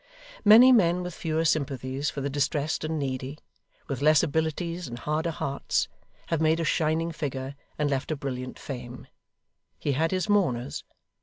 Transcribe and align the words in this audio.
Many 0.43 0.71
men 0.71 1.03
with 1.03 1.13
fewer 1.13 1.45
sympathies 1.45 2.09
for 2.09 2.21
the 2.21 2.29
distressed 2.31 2.83
and 2.83 2.97
needy, 2.97 3.37
with 3.87 4.01
less 4.01 4.23
abilities 4.23 4.87
and 4.87 4.97
harder 4.97 5.29
hearts, 5.29 5.89
have 6.29 6.41
made 6.41 6.59
a 6.59 6.63
shining 6.65 7.11
figure 7.11 7.53
and 7.77 7.87
left 7.87 8.09
a 8.09 8.15
brilliant 8.15 8.57
fame. 8.57 9.05
He 9.77 9.91
had 9.91 10.09
his 10.09 10.27
mourners. 10.27 10.83